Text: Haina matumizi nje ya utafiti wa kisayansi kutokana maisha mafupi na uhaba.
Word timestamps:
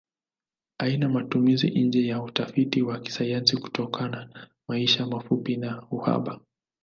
Haina 0.79 1.09
matumizi 1.09 1.69
nje 1.69 2.07
ya 2.07 2.23
utafiti 2.23 2.81
wa 2.81 2.99
kisayansi 2.99 3.57
kutokana 3.57 4.47
maisha 4.67 5.07
mafupi 5.07 5.57
na 5.57 5.87
uhaba. 5.91 6.39